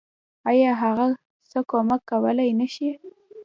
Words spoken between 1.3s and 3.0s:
څه کمک کولی نشي.